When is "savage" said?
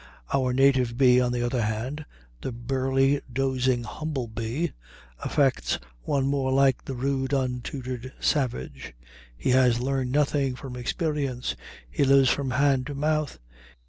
8.19-8.95